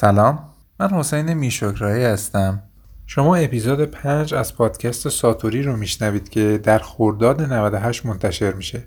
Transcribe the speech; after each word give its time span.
سلام 0.00 0.38
من 0.80 0.90
حسین 0.90 1.34
میشکرایی 1.34 2.04
هستم. 2.04 2.62
شما 3.06 3.36
اپیزود 3.36 3.84
5 3.84 4.34
از 4.34 4.56
پادکست 4.56 5.08
ساتوری 5.08 5.62
رو 5.62 5.76
میشنوید 5.76 6.28
که 6.28 6.60
در 6.62 6.78
خورداد 6.78 7.42
98 7.42 8.06
منتشر 8.06 8.52
میشه. 8.52 8.82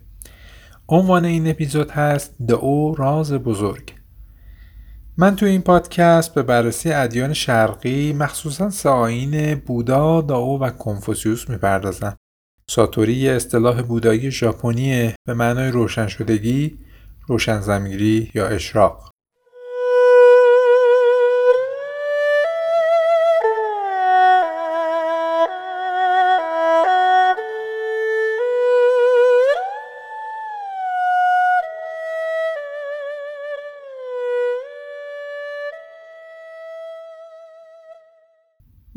عنوان 0.90 1.26
این 1.26 1.50
اپیزود 1.50 1.92
هست 1.92 2.36
دعو 2.48 2.96
راز 2.96 3.34
بزرگ 3.34 3.94
من 5.18 5.36
تو 5.36 5.46
این 5.46 5.62
پادکست 5.62 6.34
به 6.34 6.44
بررسی 6.44 6.92
ادیان 6.92 7.34
شرقی 7.34 8.14
مخصوصا 8.14 8.70
سه 8.70 9.62
بودا، 9.66 10.22
داو 10.22 10.60
و 10.60 10.70
کنفوسیوس 10.70 11.50
می‌پردازم. 11.50 12.16
ساتوری 12.70 13.14
یه 13.14 13.32
اصطلاح 13.32 13.82
بودایی 13.82 14.32
ژاپنی 14.32 15.14
به 15.28 15.34
معنای 15.34 15.72
روشن 15.72 16.08
شدگی، 16.08 16.80
روشن 17.28 17.62
یا 18.34 18.48
اشراق. 18.48 19.13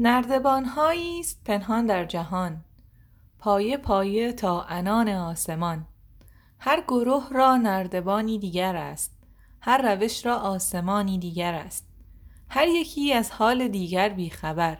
نردبانهایی 0.07 1.21
است 1.21 1.45
پنهان 1.45 1.87
در 1.87 2.05
جهان. 2.05 2.65
پایه 3.39 3.77
پایه 3.77 4.33
تا 4.33 4.63
انان 4.63 5.09
آسمان. 5.09 5.87
هر 6.59 6.81
گروه 6.81 7.29
را 7.31 7.57
نردبانی 7.57 8.39
دیگر 8.39 8.77
است. 8.77 9.13
هر 9.61 9.95
روش 9.95 10.27
را 10.27 10.37
آسمانی 10.37 11.19
دیگر 11.19 11.55
است. 11.55 11.87
هر 12.49 12.69
یکی 12.69 13.13
از 13.13 13.31
حال 13.31 13.69
دیگر 13.69 14.09
بیخبر 14.09 14.79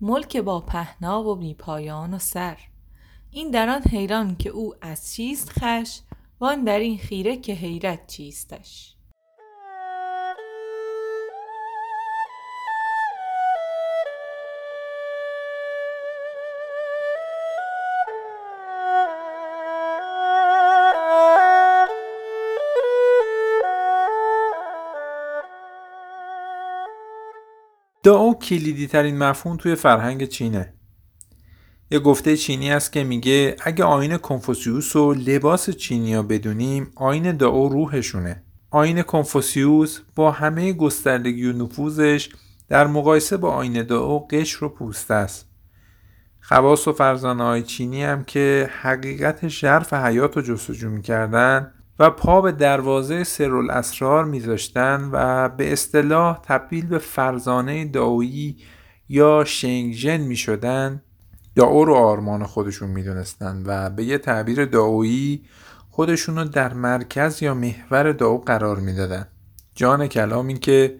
ملک 0.00 0.36
با 0.36 0.60
پهنا 0.60 1.24
و 1.24 1.36
بی 1.36 1.54
پایان 1.54 2.14
و 2.14 2.18
سر. 2.18 2.58
این 3.30 3.50
در 3.50 3.68
آن 3.68 3.82
حیران 3.82 4.36
که 4.36 4.50
او 4.50 4.74
از 4.80 5.14
چیست 5.14 5.50
خش 5.50 6.00
وان 6.40 6.64
در 6.64 6.78
این 6.78 6.98
خیره 6.98 7.36
که 7.36 7.52
حیرت 7.52 8.06
چیستش. 8.06 8.94
داو 28.02 28.38
کلیدی 28.38 28.86
ترین 28.86 29.18
مفهوم 29.18 29.56
توی 29.56 29.74
فرهنگ 29.74 30.24
چینه. 30.24 30.72
یه 31.90 31.98
گفته 31.98 32.36
چینی 32.36 32.70
است 32.72 32.92
که 32.92 33.04
میگه 33.04 33.56
اگه 33.64 33.84
آین 33.84 34.16
کنفوسیوس 34.16 34.96
و 34.96 35.14
لباس 35.14 35.70
چینیا 35.70 36.22
بدونیم 36.22 36.92
آین 36.96 37.36
داو 37.36 37.68
روحشونه. 37.68 38.42
آین 38.70 39.02
کنفوسیوس 39.02 40.00
با 40.16 40.30
همه 40.30 40.72
گستردگی 40.72 41.46
و 41.46 41.52
نفوذش 41.52 42.28
در 42.68 42.86
مقایسه 42.86 43.36
با 43.36 43.50
آین 43.50 43.82
داو 43.82 44.28
قشر 44.28 44.64
و 44.64 44.68
پوسته 44.68 45.14
است. 45.14 45.46
خواص 46.40 46.88
و 46.88 46.92
فرزانه 46.92 47.44
های 47.44 47.62
چینی 47.62 48.02
هم 48.02 48.24
که 48.24 48.70
حقیقت 48.82 49.48
ژرف 49.48 49.92
حیات 49.92 50.36
رو 50.36 50.42
جستجو 50.42 50.90
می‌کردن 50.90 51.72
و 52.00 52.10
پا 52.10 52.40
به 52.40 52.52
دروازه 52.52 53.24
سرالاسرار 53.24 54.24
میذاشتن 54.24 55.10
و 55.12 55.48
به 55.48 55.72
اصطلاح 55.72 56.40
تبدیل 56.42 56.86
به 56.86 56.98
فرزانه 56.98 57.84
داویی 57.84 58.56
یا 59.08 59.44
شنگژن 59.44 60.16
می‌شدن. 60.16 61.02
داو 61.54 61.84
رو 61.84 61.94
آرمان 61.94 62.44
خودشون 62.44 62.90
می‌دونستن 62.90 63.62
و 63.66 63.90
به 63.90 64.04
یه 64.04 64.18
تعبیر 64.18 64.64
داویی 64.64 65.44
خودشون 65.90 66.36
رو 66.38 66.44
در 66.44 66.74
مرکز 66.74 67.42
یا 67.42 67.54
محور 67.54 68.12
داو 68.12 68.44
قرار 68.44 68.80
می‌دادن. 68.80 69.26
جان 69.74 70.06
کلام 70.06 70.46
این 70.46 70.58
که 70.58 70.96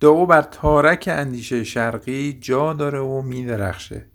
داو 0.00 0.26
بر 0.26 0.42
تارک 0.42 1.08
اندیشه 1.12 1.64
شرقی 1.64 2.32
جا 2.32 2.72
داره 2.72 3.00
و 3.00 3.22
میدرخشه. 3.22 4.06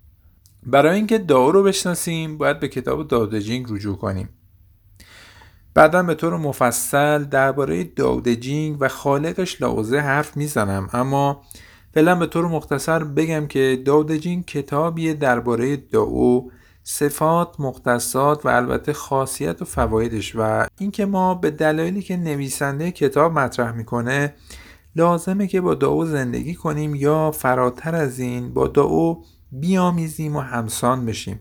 برای 0.63 0.95
اینکه 0.95 1.17
داو 1.17 1.51
رو 1.51 1.63
بشناسیم 1.63 2.37
باید 2.37 2.59
به 2.59 2.67
کتاب 2.67 3.07
دادجینگ 3.07 3.65
رجوع 3.69 3.97
کنیم. 3.97 4.29
بعدا 5.75 6.03
به 6.03 6.15
طور 6.15 6.37
مفصل 6.37 7.23
درباره 7.23 7.83
داودجینگ 7.83 8.77
و 8.79 8.87
خالقش 8.87 9.61
لاوزه 9.61 9.99
حرف 9.99 10.37
می‌زنم 10.37 10.89
اما 10.93 11.41
فعلا 11.93 12.15
به 12.15 12.25
طور 12.27 12.47
مختصر 12.47 13.03
بگم 13.03 13.47
که 13.47 13.81
داودجینگ 13.85 14.45
کتابیه 14.45 15.13
درباره 15.13 15.75
داو 15.75 16.51
صفات، 16.83 17.59
مختصات 17.59 18.45
و 18.45 18.49
البته 18.49 18.93
خاصیت 18.93 19.61
و 19.61 19.65
فوایدش 19.65 20.35
و 20.35 20.67
اینکه 20.79 21.05
ما 21.05 21.35
به 21.35 21.51
دلایلی 21.51 22.01
که 22.01 22.17
نویسنده 22.17 22.91
کتاب 22.91 23.33
مطرح 23.33 23.71
می‌کنه 23.71 24.33
لازمه 24.95 25.47
که 25.47 25.61
با 25.61 25.75
داو 25.75 26.05
زندگی 26.05 26.55
کنیم 26.55 26.95
یا 26.95 27.31
فراتر 27.31 27.95
از 27.95 28.19
این 28.19 28.53
با 28.53 28.67
داو 28.67 29.23
بیامیزیم 29.51 30.35
و 30.35 30.39
همسان 30.39 31.05
بشیم. 31.05 31.39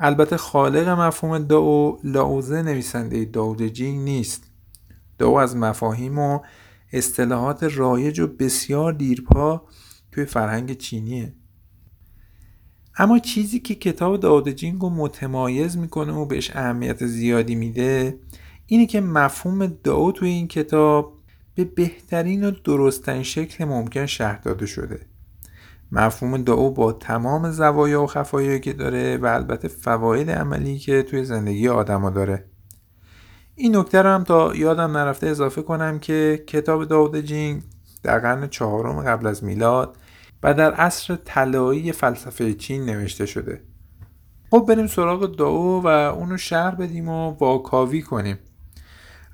البته 0.00 0.36
خالق 0.36 0.88
مفهوم 0.88 1.38
داو 1.38 1.98
لاوزه 2.04 2.62
نویسنده 2.62 3.24
داود 3.24 3.62
جینگ 3.62 4.00
نیست. 4.00 4.50
داو 5.18 5.38
از 5.38 5.56
مفاهیم 5.56 6.18
و 6.18 6.40
اصطلاحات 6.92 7.62
رایج 7.62 8.20
و 8.20 8.26
بسیار 8.26 8.92
دیرپا 8.92 9.62
توی 10.12 10.24
فرهنگ 10.24 10.76
چینیه. 10.76 11.34
اما 12.98 13.18
چیزی 13.18 13.60
که 13.60 13.74
کتاب 13.74 14.20
داود 14.20 14.48
جینگ 14.48 14.82
رو 14.82 14.90
متمایز 14.90 15.76
می‌کنه 15.76 16.12
و 16.12 16.26
بهش 16.26 16.50
اهمیت 16.50 17.06
زیادی 17.06 17.54
میده 17.54 18.20
اینه 18.66 18.86
که 18.86 19.00
مفهوم 19.00 19.66
داو 19.66 20.12
توی 20.12 20.28
این 20.28 20.48
کتاب 20.48 21.18
به 21.54 21.64
بهترین 21.64 22.44
و 22.44 22.50
درستترین 22.50 23.22
شکل 23.22 23.64
ممکن 23.64 24.06
شهر 24.06 24.38
داده 24.38 24.66
شده. 24.66 25.06
مفهوم 25.92 26.36
دعا 26.36 26.70
با 26.70 26.92
تمام 26.92 27.50
زوایا 27.50 28.02
و 28.02 28.06
خفایایی 28.06 28.60
که 28.60 28.72
داره 28.72 29.16
و 29.16 29.26
البته 29.26 29.68
فواید 29.68 30.30
عملی 30.30 30.78
که 30.78 31.02
توی 31.02 31.24
زندگی 31.24 31.68
آدما 31.68 32.10
داره. 32.10 32.44
این 33.54 33.76
نکته 33.76 34.02
رو 34.02 34.08
هم 34.08 34.24
تا 34.24 34.54
یادم 34.54 34.96
نرفته 34.96 35.26
اضافه 35.26 35.62
کنم 35.62 35.98
که 35.98 36.44
کتاب 36.46 36.84
داود 36.84 37.16
جینگ 37.16 37.62
در 38.02 38.18
قرن 38.18 38.46
چهارم 38.46 39.02
قبل 39.02 39.26
از 39.26 39.44
میلاد 39.44 39.96
و 40.42 40.54
در 40.54 40.74
عصر 40.74 41.16
طلایی 41.24 41.92
فلسفه 41.92 42.54
چین 42.54 42.84
نوشته 42.84 43.26
شده. 43.26 43.60
خب 44.50 44.66
بریم 44.68 44.86
سراغ 44.86 45.36
داو 45.36 45.82
و 45.82 45.86
اونو 45.86 46.36
شهر 46.36 46.74
بدیم 46.74 47.08
و 47.08 47.30
واکاوی 47.30 48.02
کنیم. 48.02 48.38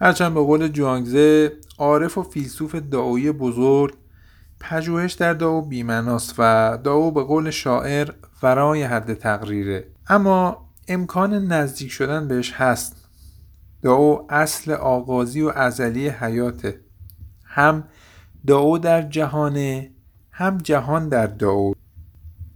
هرچند 0.00 0.34
به 0.34 0.40
قول 0.40 0.68
جوانگزه 0.68 1.52
عارف 1.78 2.18
و 2.18 2.22
فیلسوف 2.22 2.74
دعایی 2.74 3.32
بزرگ 3.32 3.94
پژوهش 4.60 5.12
در 5.12 5.34
داو 5.34 5.62
بیمناست 5.62 6.34
و 6.38 6.78
داو 6.84 7.10
به 7.12 7.22
قول 7.22 7.50
شاعر 7.50 8.10
ورای 8.42 8.82
حد 8.82 9.14
تقریره. 9.14 9.88
اما 10.08 10.68
امکان 10.88 11.34
نزدیک 11.34 11.90
شدن 11.90 12.28
بهش 12.28 12.52
هست. 12.52 12.96
داو 13.82 14.26
اصل 14.32 14.72
آغازی 14.72 15.42
و 15.42 15.48
ازلی 15.48 16.08
حیاته. 16.08 16.80
هم 17.44 17.84
داو 18.46 18.78
در 18.78 19.02
جهانه 19.02 19.90
هم 20.30 20.58
جهان 20.58 21.08
در 21.08 21.26
داو. 21.26 21.74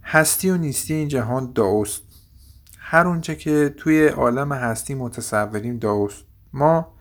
هستی 0.03 0.49
و 0.49 0.57
نیستی 0.57 0.93
این 0.93 1.07
جهان 1.07 1.51
داوست. 1.55 2.01
هر 2.77 3.07
اونچه 3.07 3.35
که 3.35 3.73
توی 3.77 4.07
عالم 4.07 4.51
هستی 4.51 4.93
متصوریم 4.95 5.77
داوست. 5.77 6.25
ما 6.53 6.93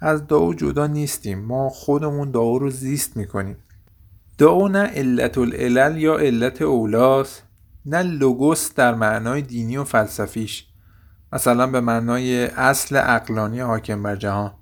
از 0.00 0.26
داو 0.26 0.54
جدا 0.54 0.86
نیستیم. 0.86 1.38
ما 1.38 1.68
خودمون 1.68 2.30
داو 2.30 2.58
رو 2.58 2.70
زیست 2.70 3.16
می‌کنیم. 3.16 3.56
دعا 4.38 4.68
نه 4.68 4.78
علت 4.78 5.38
العلل 5.38 5.96
یا 5.96 6.16
علت 6.16 6.62
اولاس. 6.62 7.42
نه 7.86 8.02
لوگوس 8.02 8.74
در 8.74 8.94
معنای 8.94 9.42
دینی 9.42 9.76
و 9.76 9.84
فلسفیش. 9.84 10.66
مثلا 11.32 11.66
به 11.66 11.80
معنای 11.80 12.44
اصل 12.44 12.96
اقلانی 12.96 13.60
حاکم 13.60 14.02
بر 14.02 14.16
جهان. 14.16 14.54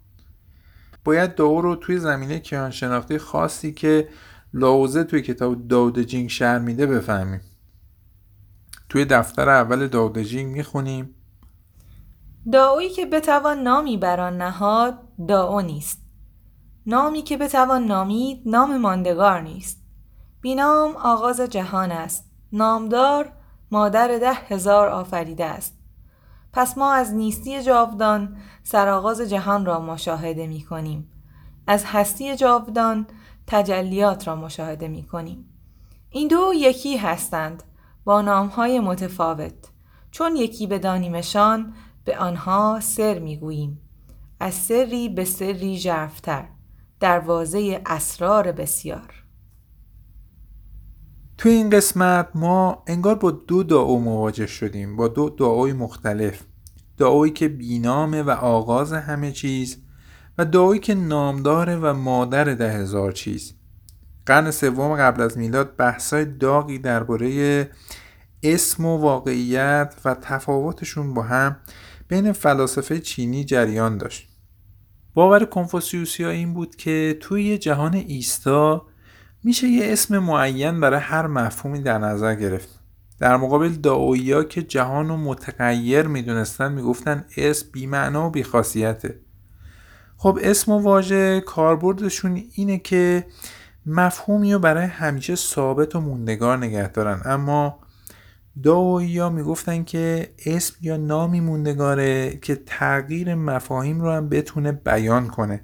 باید 1.05 1.35
دعا 1.35 1.61
رو 1.61 1.77
توی 1.77 1.99
زمینه 1.99 2.39
کیانشناختی 2.39 3.19
خاصی 3.19 3.73
که 3.73 4.09
لاوزه 4.55 5.05
توی 5.05 5.23
کتاب 5.23 5.69
داود 5.69 5.99
جینگ 5.99 6.31
شهر 6.31 6.59
میده 6.59 6.87
بفهمیم. 6.87 7.41
توی 8.89 9.05
دفتر 9.05 9.49
اول 9.49 9.87
داود 9.87 10.19
جینگ 10.19 10.53
می‌خونیم. 10.53 11.15
داویی 12.53 12.91
که 12.91 13.07
بتوان 13.07 13.63
نامی 13.63 13.97
بران 13.97 14.43
نهاد 14.43 14.99
داو 15.29 15.61
نیست. 15.61 16.04
نامی 16.87 17.23
که 17.23 17.37
بتوان 17.37 17.85
نامید 17.85 18.43
نام 18.47 18.77
ماندگار 18.77 19.41
نیست. 19.41 19.83
بینام 20.41 20.97
آغاز 20.97 21.41
جهان 21.41 21.93
است. 21.93 22.31
نامدار 22.53 23.33
مادر 23.71 24.19
ده 24.19 24.33
هزار 24.33 24.89
آفریده 24.89 25.45
است. 25.45 25.79
پس 26.53 26.79
ما 26.79 26.93
از 26.93 27.15
نیستی 27.15 27.63
جاودان 27.63 28.37
سرآغاز 28.63 29.21
جهان 29.21 29.67
را 29.67 29.81
مشاهده 29.81 30.47
می 30.47 30.63
کنیم. 30.63 31.11
از 31.67 31.85
هستی 31.85 32.37
جاودان 32.37 33.07
تجلیات 33.47 34.29
را 34.29 34.37
مشاهده 34.37 34.89
می 34.89 35.03
کنیم. 35.03 35.45
این 36.11 36.29
دو 36.29 36.53
یکی 36.55 36.97
هستند 36.97 37.63
با 38.05 38.23
نامهای 38.23 38.81
متفاوت. 38.81 39.71
چون 40.11 40.37
یکی 40.37 40.67
بدانیمشان 40.67 41.75
به 42.05 42.19
آنها 42.19 42.81
سر 42.81 43.19
می‌گوییم 43.19 43.81
از 44.41 44.55
سری 44.55 45.09
به 45.09 45.25
سری 45.25 45.79
ژرفتر. 45.79 46.45
دروازه 47.05 47.83
اسرار 47.87 48.53
بسیار. 48.53 49.25
توی 51.39 51.53
این 51.53 51.71
قسمت 51.71 52.29
ما 52.35 52.83
انگار 52.87 53.15
با 53.15 53.31
دو 53.31 53.63
دعا 53.63 53.97
مواجه 53.97 54.47
شدیم 54.47 54.97
با 54.97 55.09
دو 55.09 55.31
دعای 55.31 55.73
مختلف. 55.73 56.43
دعایی 56.99 57.33
که 57.33 57.49
بینامه 57.49 58.23
و 58.23 58.31
آغاز 58.31 58.93
همه 58.93 59.33
چیز 59.33 59.77
و 60.39 60.45
دعایی 60.45 60.81
که 60.81 60.95
نامداره 60.95 61.77
و 61.77 61.93
مادر 61.93 62.45
ده 62.45 62.73
هزار 62.73 63.13
چیز. 63.13 63.55
قرن 64.27 64.51
سوم 64.51 64.97
قبل 64.97 65.23
از 65.23 65.39
میلاد 65.39 65.77
بحثای 65.77 66.25
داغی 66.25 66.79
درباره 66.79 67.71
اسم 68.43 68.85
و 68.85 68.99
واقعیت 68.99 69.95
و 70.05 70.15
تفاوتشون 70.15 71.15
با 71.15 71.23
هم 71.23 71.57
بین 72.09 72.33
فلاسفه 72.33 73.01
چینی 73.01 73.45
جریان 73.45 73.99
داشت. 73.99 74.34
باور 75.15 75.45
کنفوسیوسی 75.45 76.25
این 76.25 76.55
بود 76.55 76.77
که 76.77 77.19
توی 77.21 77.59
جهان 77.59 77.95
ایستا 77.95 78.87
میشه 79.45 79.69
یه 79.69 79.93
اسم 79.93 80.19
معین 80.19 80.81
برای 80.81 81.01
هر 81.01 81.27
مفهومی 81.27 81.83
در 81.83 81.99
نظر 81.99 82.35
گرفت. 82.35 82.81
در 83.19 83.37
مقابل 83.37 83.69
دعویا 83.69 84.45
که 84.45 84.63
جهان 84.63 85.09
رو 85.09 85.17
متغیر 85.17 86.03
می‌دونستن 86.03 86.73
می‌گفتن 86.73 87.25
اسم 87.37 87.67
بیمعنا 87.73 88.27
و 88.27 88.31
بیخاصیته 88.31 89.21
خب 90.17 90.39
اسم 90.43 90.73
و 90.73 90.79
واژه 90.79 91.41
کاربردشون 91.41 92.43
اینه 92.53 92.79
که 92.79 93.27
مفهومی 93.87 94.53
رو 94.53 94.59
برای 94.59 94.87
همیشه 94.87 95.35
ثابت 95.35 95.97
و 95.97 96.01
موندگار 96.01 96.59
نگه 96.59 96.89
دارن. 96.89 97.23
اما 97.25 97.79
داویا 98.63 99.31
می‌گفتن 99.31 99.85
که 99.85 100.35
اسم 100.47 100.75
یا 100.81 100.97
نامی 100.97 101.41
موندگاره 101.41 102.39
که 102.43 102.55
تغییر 102.67 103.35
مفاهیم 103.35 104.01
رو 104.01 104.11
هم 104.11 104.29
بتونه 104.29 104.73
بیان 104.73 105.29
کنه. 105.29 105.61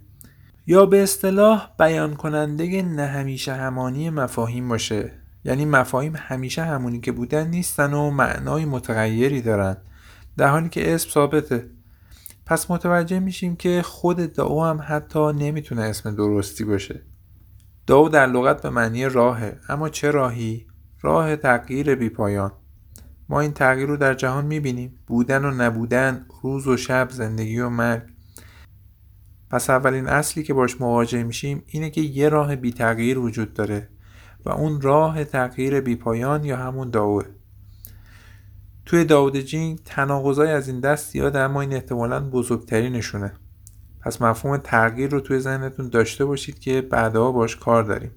یا 0.67 0.87
به 0.87 1.03
اصطلاح 1.03 1.71
بیان 1.79 2.15
کننده 2.15 2.83
نه 2.83 3.07
همیشه 3.07 3.55
همانی 3.55 4.11
مفاهیم 4.11 4.69
باشه. 4.69 5.13
یعنی 5.45 5.65
مفاهیم 5.65 6.13
همیشه 6.17 6.63
همونی 6.63 7.01
که 7.01 7.13
بودن 7.13 7.47
نیستن 7.47 7.93
و 7.93 8.11
معنای 8.11 8.65
متغیری 8.65 9.43
دارن. 9.43 9.77
در 10.37 10.49
حالی 10.49 10.69
که 10.69 10.95
اسم 10.95 11.11
ثابته. 11.11 11.67
پس 12.47 12.71
متوجه 12.71 13.21
میشیم 13.21 13.57
که 13.57 13.83
خود 13.83 14.17
دعو 14.17 14.65
هم 14.65 14.81
حتی 14.89 15.33
نمی‌تونه 15.33 15.83
اسم 15.83 16.15
درستی 16.15 16.65
باشه. 16.65 17.03
دعو 17.87 18.09
در 18.09 18.27
لغت 18.27 18.63
به 18.63 18.71
معنی 18.71 19.09
راهه. 19.09 19.59
اما 19.69 19.89
چه 19.89 20.11
راهی؟ 20.11 20.67
راه 21.03 21.37
تغییر 21.37 21.95
بیپایان 21.95 22.53
ما 23.31 23.41
این 23.41 23.53
تغییر 23.53 23.89
رو 23.89 23.97
در 23.97 24.15
جهان 24.15 24.47
می‌بینیم. 24.47 24.99
بودن 25.07 25.45
و 25.45 25.51
نبودن 25.51 26.27
روز 26.43 26.67
و 26.67 26.77
شب 26.77 27.09
زندگی 27.11 27.59
و 27.59 27.69
مرگ. 27.69 28.03
پس 29.51 29.71
اولین 29.71 30.07
اصلی 30.07 30.43
که 30.43 30.55
باش 30.55 30.81
مواجه 30.81 31.23
میشیم 31.23 31.63
اینه 31.67 31.91
که 31.91 32.01
یه 32.01 32.29
راه 32.29 32.57
بی 32.57 32.73
تغییر 32.73 33.19
وجود 33.19 33.55
داره 33.55 33.89
و 34.45 34.51
اون 34.51 34.81
راه 34.81 35.25
تغییر 35.25 35.81
بی 35.81 35.97
پایان 35.97 36.45
یا 36.45 36.57
همون 36.57 36.91
داوه 36.91 37.25
توی 38.87 39.05
داود 39.05 39.37
جین 39.37 39.79
تناقضای 39.85 40.51
از 40.51 40.69
این 40.69 40.81
دست 40.81 41.13
زیاده 41.13 41.39
اما 41.39 41.61
این 41.61 41.73
احتمالا 41.73 42.31
بزرگترینشونه. 42.31 43.33
پس 44.01 44.23
مفهوم 44.23 44.57
تغییر 44.57 45.11
رو 45.11 45.21
توی 45.21 45.39
ذهنتون 45.39 45.89
داشته 45.89 46.25
باشید 46.25 46.59
که 46.59 46.81
بعدها 46.81 47.33
باش 47.33 47.57
کار 47.57 47.83
داریم. 47.83 48.11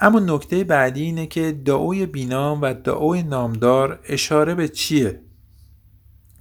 اما 0.00 0.20
نکته 0.20 0.64
بعدی 0.64 1.02
اینه 1.02 1.26
که 1.26 1.52
دائوی 1.52 2.06
بینام 2.06 2.62
و 2.62 2.74
دائوی 2.74 3.22
نامدار 3.22 4.00
اشاره 4.08 4.54
به 4.54 4.68
چیه؟ 4.68 5.20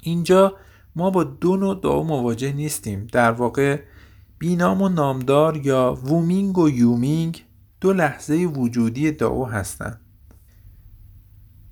اینجا 0.01 0.55
ما 0.95 1.09
با 1.09 1.23
دو 1.23 1.57
نوع 1.57 1.79
دائو 1.83 2.03
مواجه 2.03 2.53
نیستیم. 2.53 3.07
در 3.11 3.31
واقع 3.31 3.79
بینام 4.39 4.81
و 4.81 4.89
نامدار 4.89 5.57
یا 5.57 5.97
وومینگ 6.03 6.57
و 6.57 6.69
یومینگ 6.69 7.45
دو 7.81 7.93
لحظه 7.93 8.35
وجودی 8.35 9.11
دائو 9.11 9.45
هستند 9.45 10.01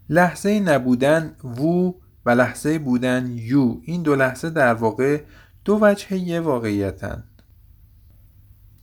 لحظه 0.10 0.60
نبودن 0.60 1.36
وو 1.44 1.94
و 2.26 2.30
لحظه 2.30 2.80
بودن 2.80 3.32
یو 3.36 3.80
این 3.84 4.02
دو 4.02 4.16
لحظه 4.16 4.50
در 4.50 4.74
واقع 4.74 5.22
دو 5.66 5.80
وجه 5.82 6.18
یه 6.18 6.40
واقعیتن. 6.40 7.24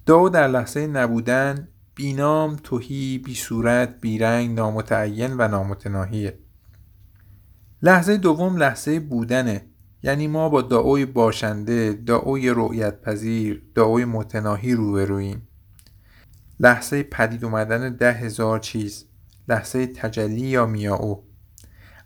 دعو 0.06 0.28
در 0.28 0.48
لحظه 0.48 0.86
نبودن 0.86 1.68
بینام 1.94 2.56
توهی 2.56 3.18
بی 3.18 3.34
صورت 3.34 4.00
بی 4.00 4.18
رنگ 4.18 4.56
نامتعین 4.56 5.34
و 5.38 5.48
نامتناهیه. 5.48 6.38
لحظه 7.82 8.16
دوم 8.16 8.56
لحظه 8.56 9.00
بودنه. 9.00 9.66
یعنی 10.02 10.28
ما 10.28 10.48
با 10.48 10.62
دعوی 10.62 11.06
باشنده 11.06 11.92
دعوی 11.92 12.50
رؤیت 12.50 13.00
پذیر 13.00 13.62
دعوی 13.74 14.04
متناهی 14.04 14.74
روبرویم 14.74 15.48
لحظه 16.60 17.02
پدید 17.02 17.44
اومدن 17.44 17.96
ده 17.96 18.12
هزار 18.12 18.58
چیز. 18.58 19.06
لحظه 19.48 19.86
تجلی 19.86 20.40
یا 20.40 20.66
میاو. 20.66 21.24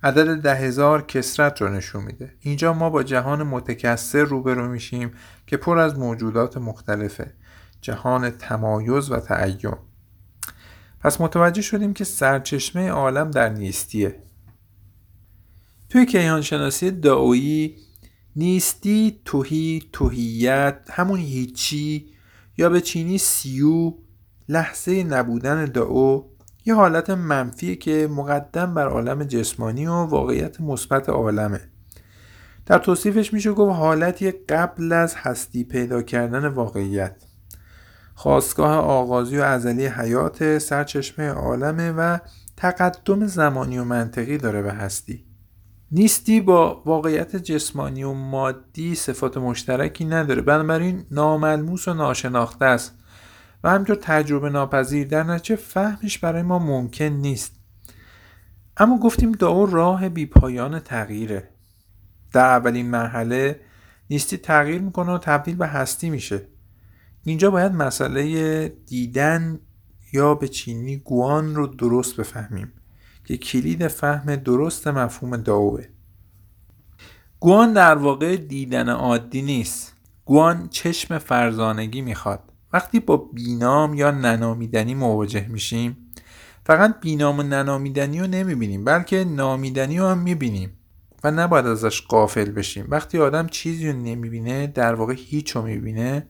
عدد 0.03 0.43
ده 0.43 0.55
هزار 0.55 1.03
کسرت 1.03 1.63
رو 1.63 1.69
نشون 1.69 2.05
میده. 2.05 2.35
اینجا 2.41 2.73
ما 2.73 2.91
با 2.91 3.03
جهان 3.03 3.43
متکثر 3.43 4.25
روبرو 4.25 4.69
میشیم 4.69 5.11
که 5.47 5.57
پر 5.57 5.79
از 5.79 5.99
موجودات 5.99 6.57
مختلفه. 6.57 7.35
جهان 7.81 8.31
تمایز 8.31 9.11
و 9.11 9.17
تعیم. 9.17 9.77
پس 11.01 11.21
متوجه 11.21 11.63
شدیم 11.63 11.95
که 11.95 12.05
سرچشمه 12.05 12.89
عالم 12.91 13.31
در 13.31 13.49
نیستیه. 13.49 14.23
توی 15.89 16.07
کیهانشناسی 16.07 16.91
دعویی 16.91 17.77
نیستی 18.37 19.21
توهی 19.25 19.83
توهیت 19.93 20.89
همون 20.91 21.19
هیچی 21.19 22.13
یا 22.59 22.69
به 22.69 22.81
چینی 22.81 23.19
سیو 23.19 23.95
لحظه 24.49 25.05
نبودن 25.05 25.65
دعو 25.65 26.23
یه 26.65 26.75
حالت 26.75 27.11
منفیه 27.11 27.77
که 27.77 28.09
مقدم 28.11 28.75
بر 28.75 28.89
عالم 28.89 29.25
جسمانی 29.25 29.87
و 29.87 29.93
واقعیت 29.93 30.61
مثبت 30.61 31.09
عالمه. 31.09 31.61
در 32.67 32.79
توصیفش 32.79 33.33
میشه 33.33 33.53
گفت 33.53 33.77
حالتی 33.77 34.31
قبل 34.31 34.93
از 34.93 35.15
هستی 35.15 35.65
پیدا 35.65 36.03
کردن 36.03 36.47
واقعیت. 36.47 37.28
خواستگاه 38.19 38.77
آغازی 38.77 39.39
و 39.39 39.43
ازلی 39.43 39.87
حیات 39.87 40.59
سرچشمه 40.59 41.29
عالمه 41.29 41.93
و 41.93 42.19
تقدم 42.57 43.27
زمانی 43.27 43.79
و 43.79 43.85
منطقی 43.85 44.39
داره 44.39 44.63
به 44.63 44.73
هستی. 44.73 45.27
نیستی 45.91 46.41
با 46.41 46.83
واقعیت 46.87 47.37
جسمانی 47.37 48.03
و 48.03 48.13
مادی 48.13 48.95
صفات 48.95 49.37
مشترکی 49.37 50.05
نداره. 50.05 50.43
بنابراین 50.43 51.07
ناملموس 51.11 51.89
و 51.89 51.95
ناشناخته 51.95 52.65
است. 52.65 52.99
و 53.65 53.71
همینطور 53.71 53.97
تجربه 53.97 54.51
ناپذیر 54.51 55.09
در 55.09 55.23
نتیجه 55.23 55.57
فهمش 55.57 56.19
برای 56.19 56.43
ما 56.43 56.59
ممکن 56.59 57.05
نیست. 57.05 57.53
اما 58.77 58.99
گفتیم 58.99 59.33
دعا 59.33 59.65
راه 59.65 60.09
بی 60.09 60.27
پایان 60.27 60.79
تغییره. 60.79 61.49
در 62.33 62.45
اولین 62.45 62.91
مرحله 62.91 63.61
نیستی 64.11 64.37
تغییر 64.37 64.81
می‌کنه 64.81 65.13
و 65.13 65.19
تبدیل 65.19 65.57
به 65.57 65.67
هستی 65.67 66.11
میشه. 66.11 66.58
اینجا 67.29 67.51
باید 67.51 67.73
مسئله 67.73 68.69
دیدن 68.69 69.61
یا 70.13 70.35
به 70.35 70.49
چینی 70.49 70.97
گوان 70.97 71.55
رو 71.55 71.67
درست 71.67 72.17
بفهمیم 72.17 72.73
که 73.25 73.37
کلید 73.37 73.89
فهم 73.89 74.37
درست 74.37 74.89
مفهوم 74.89 75.37
داوه 75.37 75.85
گوان 77.41 77.73
در 77.73 77.95
واقع 77.95 78.37
دیدن 78.37 78.89
عادی 78.89 79.43
نیست. 79.43 79.95
گوان 80.25 80.69
چشم 80.69 81.19
فرزانگی 81.19 82.01
می‌خواد. 82.01 82.53
وقتی 82.73 83.01
با 83.01 83.17
بینام 83.17 83.95
یا 83.95 84.11
ننامیدنی 84.11 84.95
مواجه 84.95 85.49
میشیم 85.49 85.97
فقط 86.65 87.01
بینام 87.01 87.39
و 87.39 87.43
ننامیدنی 87.43 88.21
رو 88.21 88.27
نمی‌بینیم 88.27 88.85
بلکه 88.85 89.25
نامیدنی 89.25 89.99
رو 89.99 90.07
هم 90.07 90.19
می‌بینیم 90.19 90.71
و 91.25 91.31
نباید 91.31 91.67
ازش 91.67 92.03
قافل 92.03 92.51
بشیم. 92.51 92.87
وقتی 92.89 93.19
آدم 93.19 93.47
چیزی 93.47 93.91
رو 93.91 93.99
نمی‌بینه 93.99 94.67
در 94.67 94.95
واقع 94.95 95.15
هیچ 95.17 95.51
رو 95.51 95.63
می‌بینه 95.63 96.27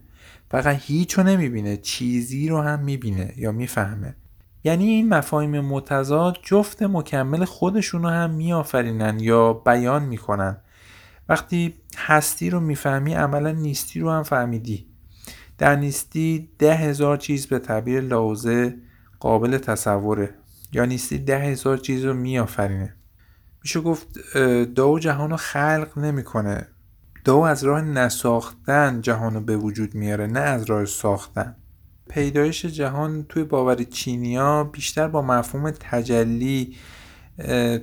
فقط 0.50 0.76
هیچ 0.80 1.18
رو 1.18 1.24
نمی‌بینه 1.24 1.76
چیزی 1.76 2.48
رو 2.48 2.60
هم 2.60 2.80
می‌بینه 2.80 3.34
یا 3.36 3.52
می‌فهمه. 3.52 4.16
یعنی 4.64 4.84
این 4.84 5.08
مفاهیم 5.08 5.60
متضاد 5.60 6.36
جفت 6.42 6.82
مکمل 6.82 7.44
خودشون 7.44 8.02
رو 8.02 8.08
هم 8.08 8.30
میآفرینن 8.30 9.20
یا 9.20 9.52
بیان 9.52 10.02
می‌کنن. 10.02 10.56
وقتی 11.28 11.74
هستی 11.96 12.50
رو 12.50 12.60
می‌فهمی 12.60 13.14
عملا 13.14 13.52
نیستی 13.52 14.00
رو 14.00 14.10
هم 14.10 14.22
فهمیدی. 14.22 14.86
در 15.58 15.76
نیستی 15.76 16.48
ده 16.58 16.74
هزار 16.74 17.16
چیز 17.16 17.46
به 17.46 17.58
تعبیر 17.58 18.00
لازه 18.00 18.76
قابل 19.20 19.58
تصوره. 19.58 20.34
یا 20.72 20.84
نیستی 20.84 21.18
ده 21.18 21.38
هزار 21.38 21.76
چیز 21.78 22.04
رو 22.04 22.14
میآفرینه. 22.14 22.94
میشه 23.62 23.80
گفت 23.80 24.36
دو 24.74 24.98
جهان 24.98 25.30
رو 25.30 25.36
خلق 25.36 25.98
نمی‌کنه. 25.98 26.66
دو 27.28 27.36
از 27.38 27.64
راه 27.64 27.80
نساختن 27.80 29.00
جهان 29.00 29.34
رو 29.34 29.40
به 29.40 29.56
وجود 29.56 29.94
میاره 29.94 30.26
نه 30.26 30.40
از 30.40 30.64
راه 30.64 30.84
ساختن. 30.84 31.56
پیدایش 32.10 32.66
جهان 32.66 33.24
توی 33.28 33.44
باور 33.44 33.82
چینیا 33.82 34.64
بیشتر 34.64 35.08
با 35.08 35.22
مفهوم 35.22 35.70
تجلی 35.70 36.76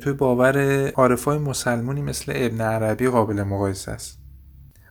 توی 0.02 0.14
باور 0.14 0.88
عارفای 0.90 1.38
مسلمونی 1.38 2.02
مثل 2.02 2.34
ابن 2.36 2.62
عربی 2.62 3.08
قابل 3.08 3.44
مقایسه 3.44 3.92
است. 3.92 4.20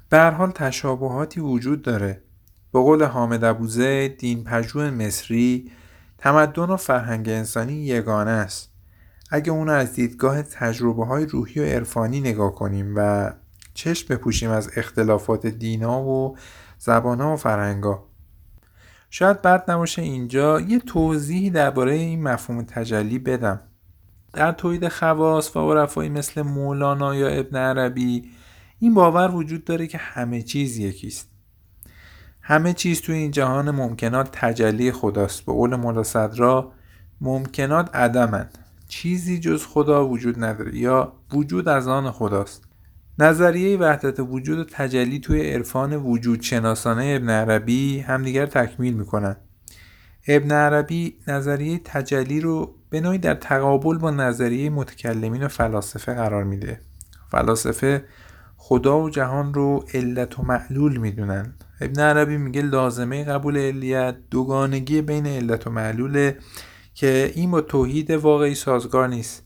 به 0.09 0.31
حال 0.31 0.51
تشابهاتی 0.51 1.41
وجود 1.41 1.83
داره. 1.83 2.23
به 2.73 2.79
قول 2.79 3.05
حامد 3.05 3.45
ابوزه 3.45 4.09
دین 4.09 4.45
پژوه 4.45 4.91
مصری 4.91 5.71
تمدن 6.19 6.71
و 6.71 6.77
فرهنگ 6.77 7.29
انسانی 7.29 7.73
یگانه 7.73 8.31
است. 8.31 8.73
اگه 9.31 9.53
اونو 9.53 9.73
از 9.73 9.93
دیدگاه 9.93 10.43
تجربه 10.43 11.05
های 11.05 11.27
روحی 11.27 11.61
و 11.61 11.65
عرفانی 11.65 12.21
نگاه 12.21 12.55
کنیم 12.55 12.95
و 12.97 13.33
چشم 13.75 14.15
بپوشیم 14.15 14.51
از 14.51 14.71
اختلافات 14.77 15.47
دینا 15.47 16.03
و 16.03 16.37
زبانها 16.79 17.33
و 17.33 17.37
فرهنگا 17.37 18.05
شاید 19.17 19.43
بد 19.43 19.71
نباشه 19.71 20.03
اینجا 20.03 20.61
یه 20.61 20.79
توضیحی 20.79 21.51
درباره 21.51 21.93
این 21.93 22.23
مفهوم 22.23 22.63
تجلی 22.63 23.19
بدم. 23.19 23.61
در 24.33 24.53
توحید 24.53 24.89
خواص 24.89 25.57
و 25.57 25.73
عرفایی 25.73 26.11
مثل 26.11 26.43
مولانا 26.43 27.15
یا 27.15 27.29
ابن 27.29 27.57
عربی 27.57 28.31
این 28.79 28.95
باور 28.95 29.31
وجود 29.31 29.65
داره 29.65 29.87
که 29.87 29.99
همه 29.99 30.43
چیز 30.43 30.79
یکیست. 30.79 31.31
همه 32.41 32.73
چیز 32.73 33.01
توی 33.01 33.15
این 33.15 33.31
جهان 33.31 33.71
ممکنات 33.71 34.29
تجلی 34.33 34.93
خداست. 34.93 35.47
به 35.47 35.53
قول 35.53 35.77
مولا 35.77 36.03
صدرا 36.03 36.73
ممکنات 37.21 37.97
عدمند 37.97 38.59
چیزی 38.89 39.41
جز 39.41 39.67
خدا 39.67 40.09
وجود 40.09 40.45
نداره 40.45 40.79
یا 40.79 41.13
وجود 41.33 41.69
از 41.69 41.89
آن 41.89 42.11
خداست. 42.11 42.74
نظریه 43.19 43.79
وحدت 43.79 44.21
وجود 44.21 44.59
و 44.59 44.65
تجلی 44.65 45.19
توی 45.19 45.51
عرفان 45.51 45.97
وجود 45.97 46.41
شناسانه 46.41 47.15
ابن 47.17 47.31
عربی 47.31 47.99
همدیگر 47.99 48.47
تکمیل 48.47 48.95
می‌کنن. 48.95 49.37
ابن 50.29 50.53
عربی 50.53 51.17
نظریه 51.29 51.81
تجلی 51.85 52.41
رو 52.41 52.75
به 52.91 53.01
نوعی 53.01 53.19
در 53.19 53.35
تقابل 53.35 53.99
با 53.99 54.11
نظریه 54.11 54.71
متکلمین 54.71 55.43
و 55.43 55.49
فلاسفه 55.49 56.15
قرار 56.15 56.45
میده. 56.45 56.81
فلاسفه 57.31 58.05
خدا 58.57 59.01
و 59.01 59.11
جهان 59.11 59.55
رو 59.55 59.85
علت 59.95 60.39
و 60.39 60.43
معلول 60.43 60.97
می‌دونن. 60.97 61.55
ابن 61.81 62.01
عربی 62.01 62.37
میگه 62.37 62.63
لازمه 62.63 63.25
قبول 63.25 63.57
علیت 63.57 64.17
دوگانگی 64.31 65.03
بین 65.03 65.27
علت 65.27 65.67
و 65.67 65.71
معلوله 65.71 66.37
که 66.95 67.33
این 67.35 67.51
با 67.51 67.61
توحید 67.61 68.11
واقعی 68.11 68.55
سازگار 68.55 69.09
نیست. 69.09 69.44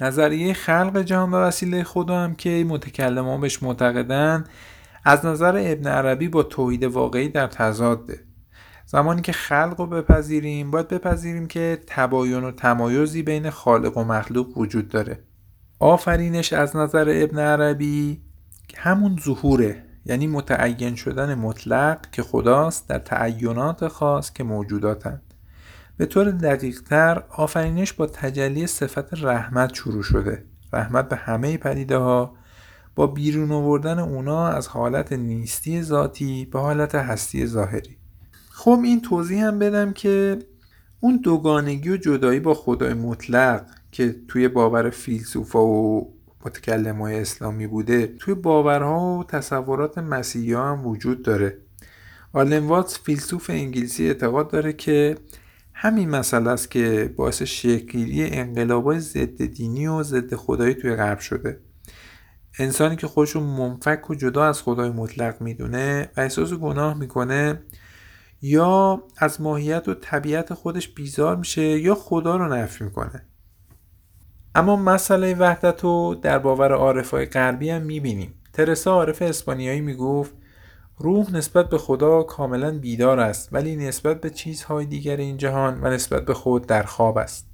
نظریه 0.00 0.54
خلق 0.54 0.98
جهان 0.98 1.30
به 1.30 1.36
وسیله 1.36 1.84
خدا 1.84 2.18
هم 2.18 2.34
که 2.34 2.64
متکلمان 2.68 3.40
بهش 3.40 3.62
معتقدن 3.62 4.44
از 5.04 5.26
نظر 5.26 5.62
ابن 5.66 5.86
عربی 5.86 6.28
با 6.28 6.42
توحید 6.42 6.84
واقعی 6.84 7.28
در 7.28 7.46
تضاده. 7.46 8.20
زمانی 8.86 9.22
که 9.22 9.32
خلق 9.32 9.74
رو 9.78 9.86
بپذیریم 9.86 10.70
باید 10.70 10.88
بپذیریم 10.88 11.46
که 11.46 11.78
تباین 11.86 12.44
و 12.44 12.50
تمایزی 12.50 13.22
بین 13.22 13.50
خالق 13.50 13.96
و 13.96 14.04
مخلوق 14.04 14.58
وجود 14.58 14.88
داره. 14.88 15.18
آفرینش 15.78 16.52
از 16.52 16.76
نظر 16.76 17.06
ابن 17.08 17.38
عربی 17.38 18.20
همون 18.76 19.18
ظهوره 19.24 19.84
یعنی 20.06 20.26
متعین 20.26 20.94
شدن 20.94 21.34
مطلق 21.34 22.10
که 22.12 22.22
خداست 22.22 22.88
در 22.88 22.98
تعینات 22.98 23.88
خاص 23.88 24.32
که 24.32 24.44
موجوداتند 24.44 25.29
به 26.00 26.06
طور 26.06 26.30
دقیق 26.30 26.80
تر 26.80 27.22
آفرینش 27.30 27.92
با 27.92 28.06
تجلی 28.06 28.66
صفت 28.66 29.14
رحمت 29.24 29.74
شروع 29.74 30.02
شده. 30.02 30.44
رحمت 30.72 31.08
به 31.08 31.16
همه 31.16 31.56
پدیده 31.56 31.96
ها 31.96 32.34
با 32.94 33.06
بیرون 33.06 33.52
آوردن 33.52 33.98
اونا 33.98 34.48
از 34.48 34.68
حالت 34.68 35.12
نیستی 35.12 35.82
ذاتی 35.82 36.44
به 36.44 36.60
حالت 36.60 36.94
هستی 36.94 37.46
ظاهری. 37.46 37.96
خب 38.50 38.80
این 38.84 39.00
توضیح 39.00 39.46
هم 39.46 39.58
بدم 39.58 39.92
که 39.92 40.38
اون 41.00 41.16
دوگانگی 41.16 41.90
و 41.90 41.96
جدایی 41.96 42.40
با 42.40 42.54
خدای 42.54 42.94
مطلق 42.94 43.66
که 43.92 44.16
توی 44.28 44.48
باور 44.48 44.90
فیلسوفا 44.90 45.66
و 45.66 46.12
متکلمای 46.46 47.20
اسلامی 47.20 47.66
بوده 47.66 48.06
توی 48.06 48.34
باورها 48.34 49.18
و 49.18 49.24
تصورات 49.24 49.98
مسیحی 49.98 50.52
هم 50.52 50.86
وجود 50.86 51.22
داره. 51.22 51.58
آلن 52.32 52.66
واتس 52.66 52.98
فیلسوف 52.98 53.50
انگلیسی 53.50 54.06
اعتقاد 54.06 54.50
داره 54.50 54.72
که 54.72 55.16
همین 55.82 56.10
مسئله 56.10 56.50
است 56.50 56.70
که 56.70 57.14
باعث 57.16 57.42
شکلگیری 57.42 58.24
انقلابای 58.26 59.00
ضد 59.00 59.44
دینی 59.44 59.86
و 59.86 60.02
ضد 60.02 60.34
خدایی 60.34 60.74
توی 60.74 60.96
غرب 60.96 61.18
شده. 61.18 61.60
انسانی 62.58 62.96
که 62.96 63.06
خودشو 63.06 63.40
منفک 63.40 64.10
و 64.10 64.14
جدا 64.14 64.44
از 64.44 64.62
خدای 64.62 64.90
مطلق 64.90 65.40
می‌دونه 65.40 66.10
و 66.16 66.20
احساس 66.20 66.52
گناه 66.52 66.98
می‌کنه 66.98 67.62
یا 68.42 69.02
از 69.18 69.40
ماهیت 69.40 69.88
و 69.88 69.94
طبیعت 69.94 70.54
خودش 70.54 70.88
بیزار 70.88 71.36
میشه 71.36 71.62
یا 71.62 71.94
خدا 71.94 72.36
رو 72.36 72.54
نفی 72.54 72.84
می‌کنه. 72.84 73.26
اما 74.54 74.76
مسئله 74.76 75.34
وحدت 75.34 75.84
رو 75.84 76.14
در 76.22 76.38
باور 76.38 76.72
عارفای 76.72 77.26
غربی 77.26 77.70
هم 77.70 77.82
می‌بینیم. 77.82 78.34
ترسا 78.52 78.92
عارف 78.92 79.22
اسپانیایی 79.22 79.80
می‌گفت 79.80 80.34
روح 81.02 81.34
نسبت 81.34 81.68
به 81.68 81.78
خدا 81.78 82.22
کاملا 82.22 82.78
بیدار 82.78 83.20
است 83.20 83.48
ولی 83.52 83.76
نسبت 83.76 84.20
به 84.20 84.30
چیزهای 84.30 84.86
دیگر 84.86 85.16
این 85.16 85.36
جهان 85.36 85.80
و 85.82 85.90
نسبت 85.90 86.24
به 86.24 86.34
خود 86.34 86.66
در 86.66 86.82
خواب 86.82 87.18
است. 87.18 87.46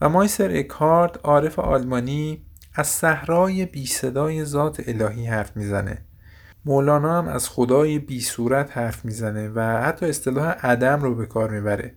و 0.00 0.08
مایسر 0.08 0.50
اکارد 0.52 1.20
عارف 1.24 1.58
آلمانی 1.58 2.42
از 2.74 2.86
صحرای 2.86 3.66
بی 3.66 3.86
صدای 3.86 4.44
ذات 4.44 4.82
الهی 4.86 5.26
حرف 5.26 5.56
می‌زنه. 5.56 6.04
مولانا 6.64 7.18
هم 7.18 7.28
از 7.28 7.48
خدای 7.48 7.98
بی 7.98 8.20
صورت 8.20 8.76
حرف 8.76 9.04
می‌زنه 9.04 9.48
و 9.48 9.60
حتی 9.60 10.06
اصطلاح 10.06 10.48
عدم 10.48 11.02
رو 11.02 11.14
به 11.14 11.26
کار 11.26 11.50
می‌بره. 11.50 11.94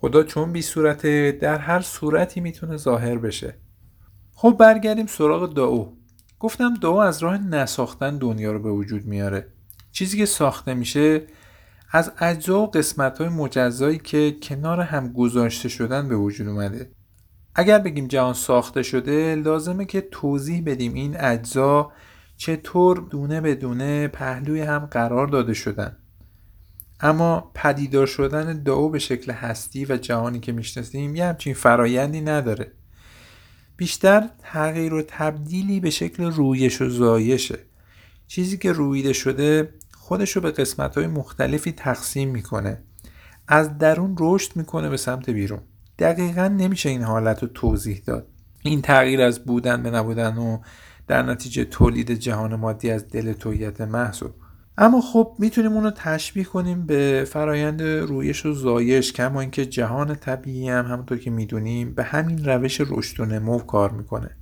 خدا 0.00 0.22
چون 0.22 0.52
بی 0.52 0.62
صورته 0.62 1.32
در 1.32 1.58
هر 1.58 1.80
صورتی 1.80 2.40
می‌تونه 2.40 2.76
ظاهر 2.76 3.18
بشه. 3.18 3.54
خب 4.34 4.56
برگردیم 4.58 5.06
سراغ 5.06 5.54
داو 5.54 5.96
گفتم 6.38 6.74
داو 6.74 6.96
از 6.96 7.22
راه 7.22 7.38
نساختن 7.38 8.18
دنیا 8.18 8.52
رو 8.52 8.58
به 8.58 8.70
وجود 8.70 9.06
میاره. 9.06 9.53
چیزی 9.94 10.18
که 10.18 10.26
ساخته 10.26 10.74
میشه 10.74 11.22
از 11.90 12.12
اجزا 12.18 12.60
و 12.60 12.70
قسمت 12.70 13.18
های 13.18 13.28
مجزایی 13.28 13.98
که 13.98 14.36
کنار 14.42 14.80
هم 14.80 15.12
گذاشته 15.12 15.68
شدن 15.68 16.08
به 16.08 16.16
وجود 16.16 16.48
اومده. 16.48 16.90
اگر 17.54 17.78
بگیم 17.78 18.06
جهان 18.06 18.34
ساخته 18.34 18.82
شده 18.82 19.34
لازمه 19.34 19.84
که 19.84 20.00
توضیح 20.00 20.62
بدیم 20.66 20.94
این 20.94 21.16
اجزا 21.20 21.92
چطور 22.36 23.06
دونه 23.10 23.40
به 23.40 23.54
دونه 23.54 24.08
پهلوی 24.08 24.60
هم 24.60 24.78
قرار 24.78 25.26
داده 25.26 25.54
شدن. 25.54 25.96
اما 27.00 27.50
پدیدار 27.54 28.06
شدن 28.06 28.62
داو 28.62 28.90
به 28.90 28.98
شکل 28.98 29.32
هستی 29.32 29.84
و 29.84 29.96
جهانی 29.96 30.40
که 30.40 30.52
می‌شناسیم 30.52 31.16
یه 31.16 31.24
همچین 31.24 31.54
فرایندی 31.54 32.20
نداره. 32.20 32.72
بیشتر 33.76 34.28
تغییر 34.38 34.94
و 34.94 35.02
تبدیلی 35.08 35.80
به 35.80 35.90
شکل 35.90 36.24
رویش 36.24 36.80
و 36.80 36.88
زایشه. 36.88 37.58
چیزی 38.26 38.58
که 38.58 38.72
رویده 38.72 39.12
شده 39.12 39.74
خودش 40.04 40.30
رو 40.30 40.42
به 40.42 40.50
قسمت 40.50 40.98
های 40.98 41.06
مختلفی 41.06 41.72
تقسیم 41.72 42.30
می‌کنه. 42.30 42.82
از 43.48 43.78
درون 43.78 44.16
رشد 44.18 44.56
می‌کنه 44.56 44.88
به 44.88 44.96
سمت 44.96 45.30
بیرون. 45.30 45.60
دقیقا 45.98 46.48
نمیشه 46.48 46.88
این 46.88 47.02
حالت 47.02 47.42
رو 47.42 47.48
توضیح 47.48 48.02
داد. 48.06 48.26
این 48.62 48.82
تغییر 48.82 49.22
از 49.22 49.44
بودن 49.44 49.82
به 49.82 49.90
نبودن 49.90 50.38
و 50.38 50.58
در 51.06 51.22
نتیجه 51.22 51.64
تولید 51.64 52.10
جهان 52.10 52.54
مادی 52.54 52.90
از 52.90 53.08
دل 53.08 53.32
تویت 53.32 53.80
محض 53.80 54.22
اما 54.78 55.00
خب 55.00 55.36
می‌تونیم 55.38 55.72
اونو 55.72 55.90
تشبیه 55.90 56.44
کنیم 56.44 56.86
به 56.86 57.24
فرایند 57.28 57.82
رویش 57.82 58.46
و 58.46 58.52
زایش 58.52 59.12
کما 59.12 59.40
اینکه 59.40 59.66
جهان 59.66 60.14
طبیعی 60.14 60.68
هم 60.68 60.86
همونطور 60.86 61.18
که 61.18 61.30
می‌دونیم 61.30 61.94
به 61.94 62.02
همین 62.02 62.44
روش 62.44 62.80
رشد 62.80 63.20
و 63.20 63.24
نمو 63.24 63.58
کار 63.58 63.90
می‌کنه. 63.90 64.36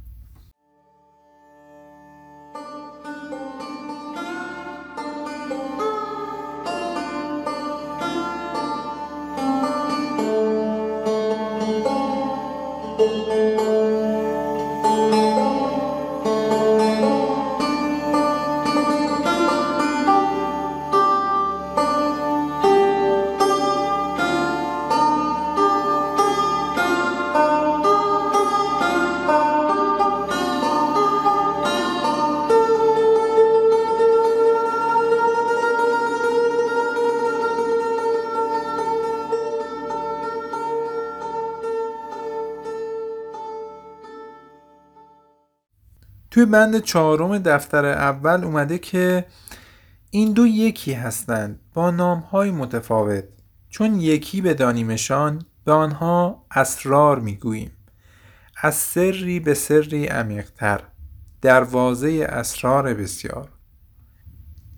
توی 46.42 46.50
بند 46.50 46.78
چهارم 46.78 47.38
دفتر 47.38 47.86
اول 47.86 48.44
اومده 48.44 48.78
که 48.78 49.24
این 50.10 50.32
دو 50.32 50.46
یکی 50.46 50.92
هستند 50.92 51.60
با 51.74 51.90
نامهای 51.90 52.50
متفاوت. 52.50 53.24
چون 53.68 54.00
یکی 54.00 54.40
بدانیمشان 54.40 55.42
به 55.64 55.72
آنها 55.72 56.46
اسرار 56.50 57.18
می‌گوییم. 57.20 57.70
از 58.62 58.74
سری 58.74 59.40
به 59.40 59.54
سری 59.54 60.06
عمیقتر. 60.06 60.80
دروازه 61.42 62.26
اسرار 62.28 62.94
بسیار. 62.94 63.48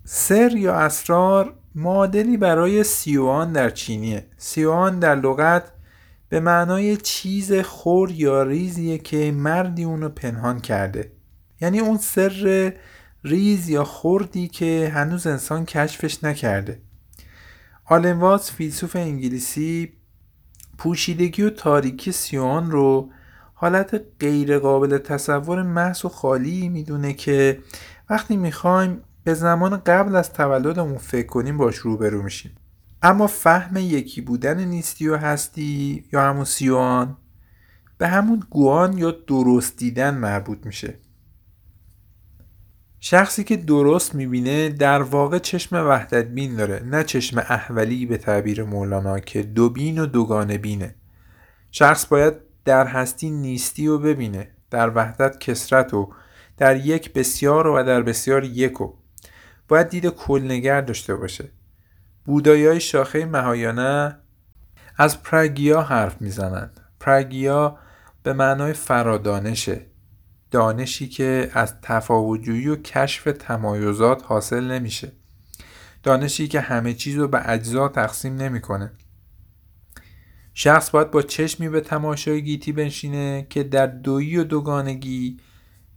سر 0.05 0.53
یا 0.57 0.75
اسرار 0.75 1.55
معادلی 1.75 2.37
برای 2.37 2.85
سیوان 2.85 3.53
در 3.53 3.71
چینیه. 3.71 4.27
سیوان 4.37 4.99
در 4.99 5.15
لغت 5.15 5.73
به 6.29 6.41
معنای 6.41 6.97
چیز 6.97 7.53
خور 7.53 8.11
یا 8.11 8.43
ریزیه 8.43 8.99
که 8.99 9.33
مردی 9.33 9.85
اونو 9.85 10.09
پنهان 10.09 10.61
کرده. 10.61 11.14
یعنی 11.65 11.81
اون 11.81 11.99
سر 11.99 12.73
ریز 13.25 13.69
یا 13.69 13.85
خوردی 13.85 14.49
که 14.49 14.93
هنوز 14.95 15.27
انسان 15.27 15.65
کشفش 15.65 16.25
نکرده. 16.25 16.81
آلن 17.85 18.13
واز 18.13 18.51
فیلسوف 18.51 18.97
انگلیسی 18.97 19.93
پوشیدگی 20.79 21.43
و 21.43 21.51
تاریکی 21.51 22.13
سیوان 22.13 22.71
رو 22.71 23.11
حالت 23.55 24.01
غیر 24.21 24.59
قابل 24.59 24.99
تصور 24.99 25.63
محض 25.63 26.05
و 26.05 26.09
خالی 26.09 26.69
می‌دونه 26.69 27.13
که 27.13 27.59
وقتی 28.11 28.37
می‌خوایم 28.37 29.01
به 29.25 29.35
زمان 29.35 29.77
قبل 29.77 30.17
از 30.17 30.33
تولدمون 30.33 30.99
فکر 30.99 31.27
کنیم 31.27 31.57
باش 31.57 31.77
روبرو 31.77 32.23
میشیم. 32.23 32.57
اما 33.03 33.27
فهم 33.27 33.77
یکی 33.77 34.21
بودن 34.21 34.65
نیستی 34.65 35.09
و 35.09 35.17
هستی 35.17 36.05
یا 36.13 36.23
همون 36.23 36.45
سیوان 36.45 37.17
به 37.99 38.09
همون 38.09 38.43
گوان 38.51 38.99
یا 38.99 39.11
درست 39.11 39.77
دیدن 39.77 40.15
مربوط 40.15 40.67
میشه. 40.67 40.95
شخصی 43.07 43.45
که 43.45 43.57
درست 43.57 44.15
می‌بینه 44.15 44.69
در 44.69 45.03
واقع 45.03 45.39
چشم 45.39 45.77
وحدت 45.89 46.25
بین 46.25 46.57
داره 46.57 46.83
نه 46.85 47.05
چشم 47.05 47.39
احولی 47.39 48.07
به 48.07 48.17
تعبیر 48.17 48.65
مولانا 48.65 49.19
که 49.19 49.43
دو 49.43 49.71
بین 49.71 49.99
و 49.99 50.07
دوگانه 50.07 50.59
بینه. 50.59 50.95
شخص 51.71 52.07
باید 52.07 52.35
در 52.65 52.87
هستی 52.87 53.31
نیستی 53.31 53.87
و 53.87 53.99
ببینه 53.99 54.51
در 54.71 54.91
وحدت 54.95 55.39
کسرت 55.39 55.95
و 55.95 56.13
در 56.57 56.77
یک 56.77 57.13
بسیار 57.13 57.67
و 57.67 57.83
در 57.83 58.03
بسیار 58.03 58.45
یک 58.45 58.81
و. 58.81 58.95
باید 59.69 59.89
دید 59.89 60.07
کلنگر 60.07 60.81
داشته 60.81 61.15
باشه. 61.15 61.51
بودایی 62.25 62.67
های 62.67 62.81
شاخه 62.81 63.27
مهایانه 63.27 64.19
از 64.99 65.23
پرگیا 65.23 65.83
حرف 65.83 66.23
می‌زنند. 66.23 66.81
پرگیا 67.01 67.79
به 68.23 68.33
معنای 68.33 68.73
فرادانشه. 68.73 69.94
دانشی 70.55 71.09
که 71.09 71.51
از 71.55 71.75
تفاوتجویی 71.83 72.69
و 72.69 72.77
کشف 72.77 73.29
تمایزات 73.39 74.23
حاصل 74.25 74.65
نمیشه. 74.65 75.13
دانشی 76.03 76.49
که 76.49 76.61
همه 76.61 76.95
چیز 76.95 77.17
رو 77.17 77.29
به 77.29 77.51
اجزا 77.51 77.89
تقسیم 77.89 78.37
نمی‌کنه. 78.37 78.93
شخص 80.55 80.91
باید 80.91 81.11
با 81.11 81.23
چشمی 81.23 81.69
به 81.69 81.81
تماشای 81.81 82.43
گیتی 82.43 82.73
بنشینه 82.73 83.47
که 83.51 83.63
در 83.63 83.87
دویی 83.87 84.37
و 84.37 84.45
دوگانگی 84.45 85.41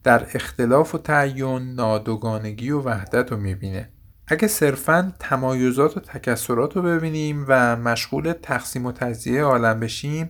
در 0.04 0.28
اختلاف 0.34 0.96
و 0.96 0.98
تعین 0.98 1.74
نادوگانگی 1.76 2.72
و 2.72 2.82
وحدت 2.82 3.32
رو 3.32 3.38
می‌بینه. 3.38 3.89
اگه 4.28 4.48
صرفا 4.48 5.13
تمایزات 5.20 5.98
و 5.98 6.00
تکسرات 6.00 6.76
رو 6.76 6.82
ببینیم 6.82 7.46
و 7.48 7.76
مشغول 7.76 8.34
تقسیم 8.34 8.86
و 8.86 8.91
تجزیه 8.91 9.43
عالم 9.43 9.80
بشیم 9.80 10.30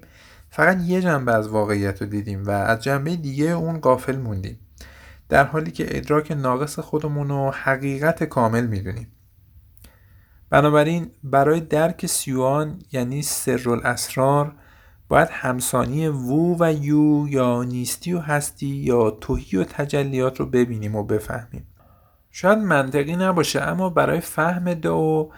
فقط 0.50 0.82
یه 0.82 1.02
جنبه 1.02 1.34
از 1.34 1.48
واقعیت 1.48 2.02
رو 2.02 2.08
دیدیم 2.08 2.44
و 2.46 2.50
از 2.50 2.84
جنبه 2.84 3.16
دیگه 3.16 3.46
اون 3.46 3.80
قافل 3.80 4.18
موندیم. 4.18 4.60
در 5.30 5.44
حالی 5.44 5.72
که 5.72 5.98
ادراک 5.98 6.32
ناقص 6.32 6.80
خودمون 6.80 7.30
رو 7.30 7.52
حقیقت 7.52 8.24
کامل 8.24 8.68
می‌دونیم. 8.68 9.08
بنابراین 10.50 11.12
برای 11.24 11.60
درک 11.60 12.06
سیوان 12.06 12.80
یعنی 12.92 13.22
سر 13.22 13.70
الاسرار 13.70 14.56
باید 15.10 15.30
همسانی 15.32 16.08
وو 16.08 16.58
و 16.60 16.74
یو 16.74 17.28
یا 17.28 17.64
نیستی 17.64 18.14
و 18.14 18.20
هستی 18.20 18.68
یا 18.68 19.12
توهی 19.12 19.58
و 19.58 19.64
تجلیات 19.64 20.40
رو 20.40 20.46
ببینیم 20.46 20.96
و 20.96 21.04
بفهمیم. 21.04 21.68
شاید 22.32 22.58
منطقی 22.58 23.16
نباشه 23.16 23.62
اما 23.62 23.90
برای 23.90 24.20
فهم 24.20 24.74
دو 24.74 25.32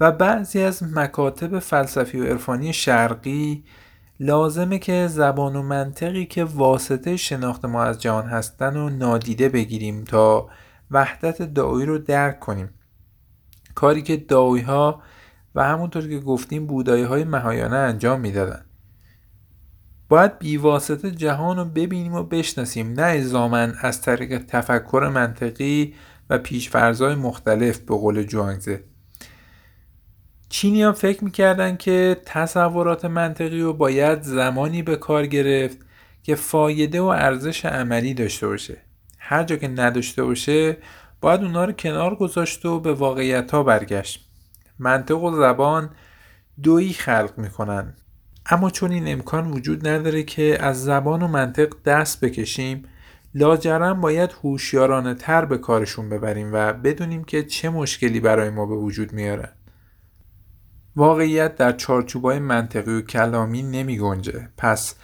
و 0.00 0.12
بعضی 0.12 0.62
از 0.62 0.82
مکاتب 0.82 1.58
فلسفی 1.58 2.20
و 2.20 2.24
عرفانی 2.24 2.72
شرقی 2.72 3.64
لازمه 4.20 4.78
که 4.78 5.06
زبان 5.10 5.56
و 5.56 5.62
منطقی 5.62 6.26
که 6.26 6.44
واسطه 6.44 7.16
شناخت 7.16 7.64
ما 7.64 7.82
از 7.82 7.98
جهان 7.98 8.26
هستن 8.26 8.76
و 8.76 8.88
نادیده 8.90 9.48
بگیریم 9.48 10.04
تا 10.04 10.48
وحدت 10.90 11.42
دعایی 11.42 11.86
رو 11.86 11.98
درک 11.98 12.40
کنیم. 12.40 12.70
کاری 13.74 14.02
که 14.02 14.16
دعایی 14.16 14.62
ها 14.62 15.02
و 15.54 15.64
همونطور 15.64 16.08
که 16.08 16.18
گفتیم 16.18 16.66
بودایی 16.66 17.02
های 17.02 17.24
مهایانه 17.24 17.76
انجام 17.76 18.20
می‌دادن. 18.20 18.64
باید 20.08 20.38
بیواسطه 20.38 21.10
جهان 21.10 21.56
رو 21.56 21.64
ببینیم 21.64 22.12
و 22.14 22.22
بشناسیم 22.22 22.92
نه 22.92 23.02
ازامن 23.02 23.74
از 23.80 24.00
طریق 24.00 24.38
تفکر 24.38 25.10
منطقی 25.14 25.94
و 26.30 26.38
پیشفرزهای 26.38 27.14
مختلف 27.14 27.78
به 27.78 27.94
قول 27.94 28.22
جوانگزه. 28.22 28.84
چینی 30.48 30.82
ها 30.82 30.92
فکر 30.92 31.24
می‌کردن 31.24 31.76
که 31.76 32.16
تصورات 32.26 33.04
منطقی 33.04 33.60
رو 33.60 33.72
باید 33.72 34.22
زمانی 34.22 34.82
به 34.82 34.96
کار 34.96 35.26
گرفت 35.26 35.78
که 36.22 36.34
فایده 36.34 37.00
و 37.00 37.04
ارزش 37.04 37.64
عملی 37.64 38.14
داشته 38.14 38.46
باشه. 38.46 38.76
هر 39.18 39.44
جا 39.44 39.56
که 39.56 39.68
نداشته 39.68 40.24
باشه 40.24 40.76
باید 41.20 41.42
اونا 41.42 41.64
رو 41.64 41.72
کنار 41.72 42.14
گذاشت 42.14 42.66
و 42.66 42.80
به 42.80 42.92
واقعیت 42.92 43.50
ها 43.50 43.62
برگشت. 43.62 44.28
منطق 44.78 45.22
و 45.22 45.36
زبان 45.36 45.90
دویی 46.62 46.92
خلق 46.92 47.32
می‌کنن. 47.36 47.94
اما 48.46 48.70
چون 48.70 48.92
این 48.92 49.08
امکان 49.08 49.50
وجود 49.50 49.88
نداره 49.88 50.22
که 50.22 50.58
از 50.60 50.84
زبان 50.84 51.22
و 51.22 51.28
منطق 51.28 51.72
دست 51.84 52.24
بکشیم 52.24 52.84
لاجرم 53.34 54.00
باید 54.00 54.34
هوشیارانه 54.42 55.14
تر 55.14 55.44
به 55.44 55.58
کارشون 55.58 56.08
ببریم 56.08 56.50
و 56.52 56.72
بدونیم 56.72 57.24
که 57.24 57.42
چه 57.42 57.70
مشکلی 57.70 58.20
برای 58.20 58.50
ما 58.50 58.66
به 58.66 58.74
وجود 58.74 59.12
میاره. 59.12 59.52
واقعیت 60.96 61.56
در 61.56 61.72
چارچوبای 61.72 62.38
منطقی 62.38 62.94
و 62.94 63.00
کلامی 63.00 63.62
نمی 63.62 63.98
گنجه. 63.98 64.48
پس 64.56 64.94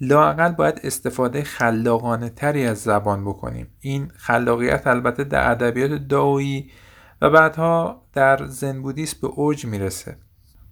لاقل 0.00 0.52
باید 0.52 0.80
استفاده 0.84 1.42
خلاقانه 1.42 2.30
تری 2.30 2.66
از 2.66 2.78
زبان 2.78 3.24
بکنیم. 3.24 3.66
این 3.80 4.12
خلاقیت 4.16 4.86
البته 4.86 5.24
در 5.24 5.50
ادبیات 5.50 5.90
داویی 5.90 6.70
و 7.22 7.30
بعدها 7.30 8.02
در 8.12 8.46
زن 8.46 8.82
بودیسم 8.82 9.18
به 9.22 9.26
اوج 9.26 9.64
می‌رسه. 9.66 10.16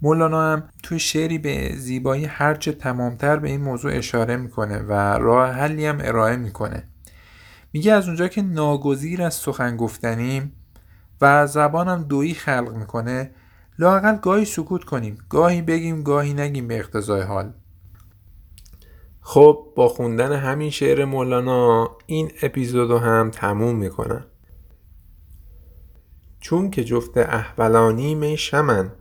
مولانا 0.02 0.52
هم 0.52 0.68
توی 0.82 0.98
شعری 0.98 1.38
به 1.38 1.72
زیبایی 1.76 2.24
هرچه 2.24 2.72
تمامتر 2.72 3.36
به 3.36 3.48
این 3.48 3.60
موضوع 3.60 3.92
اشاره 3.96 4.36
می‌کنه 4.36 4.78
و 4.78 4.92
راه 5.18 5.50
حلی 5.50 5.86
هم 5.86 5.98
ارائه 6.00 6.36
می‌کنه. 6.36 6.88
میگه 7.72 7.92
از 7.92 8.06
اونجا 8.06 8.28
که 8.28 8.42
ناگزیر 8.42 9.22
از 9.22 9.34
سخن 9.34 9.76
گفتنیم 9.76 10.52
و 11.20 11.46
زبانم 11.46 12.02
دویی 12.02 12.34
خلق 12.34 12.72
می‌کنه 12.74 13.30
لاقل 13.78 14.16
گاهی 14.16 14.44
سکوت 14.44 14.84
کنیم. 14.84 15.18
گاهی 15.28 15.62
بگیم 15.62 16.02
گاهی 16.02 16.34
نگیم 16.34 16.68
به 16.68 16.78
اقتضای 16.78 17.22
حال. 17.22 17.52
خب 19.20 19.72
با 19.76 19.88
خوندن 19.88 20.32
همین 20.32 20.70
شعر 20.70 21.04
مولانا 21.04 21.96
این 22.06 22.30
اپیزودو 22.42 22.98
هم 22.98 23.30
تموم 23.30 23.76
می‌کنم. 23.76 24.24
چون 26.40 26.70
که 26.70 26.84
جفت 26.84 27.18
احولانی 27.18 28.14
می 28.14 28.36
شمن 28.36 28.92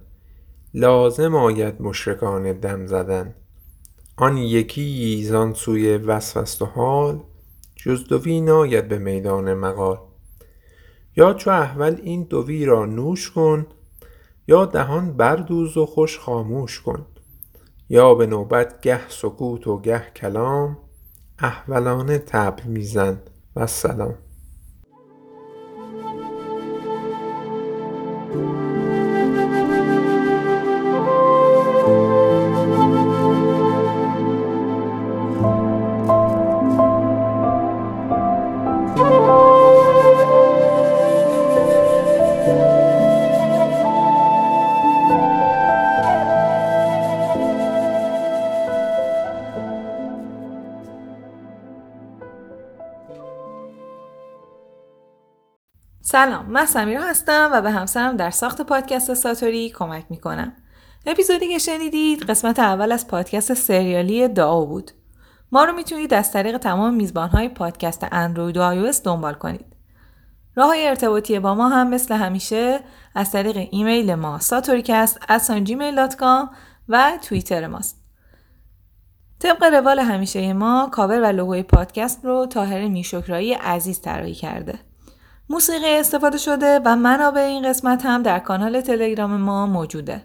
لازم 0.73 1.35
آید 1.35 1.81
مشرکان 1.81 2.53
دم 2.53 2.85
زدن. 2.85 3.35
آن 4.17 4.37
یکی 4.37 4.81
ییزان 4.81 5.53
سوی 5.53 5.97
وسوست 5.97 6.61
و 6.61 6.65
حال 6.65 7.23
جز 7.75 8.07
دوی 8.07 8.41
ناید 8.41 8.87
به 8.87 8.97
میدان 8.97 9.53
مقال. 9.53 9.97
یا 11.15 11.33
چو 11.33 11.49
احول 11.49 11.99
این 12.03 12.23
دوی 12.23 12.65
را 12.65 12.85
نوش 12.85 13.31
کن 13.31 13.65
یا 14.47 14.65
دهان 14.65 15.13
بردوز 15.13 15.77
و 15.77 15.85
خوش 15.85 16.19
خاموش 16.19 16.81
کن. 16.81 17.05
یا 17.89 18.13
به 18.13 18.27
نوبت 18.27 18.81
گه 18.81 19.09
سکوت 19.09 19.67
و 19.67 19.81
گه 19.81 20.03
کلام. 20.15 20.77
احولانه 21.39 22.17
تب 22.17 22.65
میزن 22.65 23.21
و 23.55 23.67
سلام. 23.67 24.15
من 56.25 56.65
سمیرا 56.65 57.03
هستم 57.03 57.49
و 57.53 57.61
به 57.61 57.71
همسرم 57.71 58.17
در 58.17 58.29
ساخت 58.29 58.61
پادکست 58.61 59.13
ساتوری 59.13 59.69
کمک 59.69 60.05
می‌کنم. 60.09 60.53
اپیزودی 61.05 61.47
که 61.47 61.57
شنیدید 61.57 62.23
قسمت 62.23 62.59
اول 62.59 62.91
از 62.91 63.07
پادکست 63.07 63.53
سریالی 63.53 64.27
دائو 64.27 64.65
بود. 64.65 64.91
ما 65.51 65.63
رو 65.63 65.73
می‌تونید 65.73 66.13
از 66.13 66.31
طریق 66.31 66.57
تمام 66.57 66.93
میزبان 66.93 67.29
های 67.29 67.49
پادکست 67.49 68.07
اندروید 68.11 68.57
و 68.57 68.61
آی 68.61 68.91
دنبال 69.03 69.33
کنید. 69.33 69.65
راه 70.55 70.67
های 70.67 70.87
ارتباطی 70.87 71.39
با 71.39 71.55
ما 71.55 71.69
هم 71.69 71.89
مثل 71.89 72.15
همیشه 72.15 72.79
از 73.15 73.31
طریق 73.31 73.67
ایمیل 73.71 74.15
ما 74.15 74.39
Satoricast 74.39 75.19
و 76.89 77.17
توییتر 77.21 77.67
ماست. 77.67 78.03
طبق 79.39 79.63
روال 79.63 79.99
همیشه 79.99 80.53
ما 80.53 80.89
کاور 80.91 81.21
و 81.21 81.25
لوگوی 81.25 81.63
پادکست 81.63 82.25
رو 82.25 82.45
طاهر 82.45 82.87
میشکرایی 82.87 83.53
عزیز 83.53 84.01
طراحی 84.01 84.33
کرده. 84.33 84.79
موسیقی 85.49 85.97
استفاده 85.99 86.37
شده 86.37 86.79
و 86.85 86.95
منابع 86.95 87.41
این 87.41 87.69
قسمت 87.69 88.05
هم 88.05 88.23
در 88.23 88.39
کانال 88.39 88.81
تلگرام 88.81 89.37
ما 89.37 89.65
موجوده. 89.65 90.21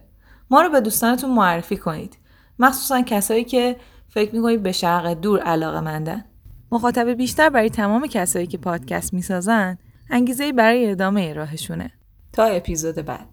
ما 0.51 0.63
رو 0.63 0.69
به 0.69 0.81
دوستانتون 0.81 1.31
معرفی 1.31 1.77
کنید. 1.77 2.19
مخصوصا 2.59 3.03
کسایی 3.03 3.45
که 3.45 3.77
فکر 4.09 4.35
می‌کنید 4.35 4.63
به 4.63 4.73
شرق 4.73 5.13
دور 5.13 5.41
علاقه 5.41 5.81
مندن. 5.81 6.25
مخاطب 6.73 7.09
بیشتر 7.09 7.51
برای 7.51 7.71
تمام 7.71 8.07
کسایی 8.07 8.47
که 8.47 8.59
پادکست 8.59 9.15
می‌سازن 9.15 9.79
انگیزه 10.11 10.53
برای 10.53 10.91
ادامه 10.91 11.33
راهشونه. 11.33 11.91
تا 12.33 12.45
اپیزود 12.45 12.95
بعد. 12.95 13.32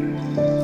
Música 0.00 0.59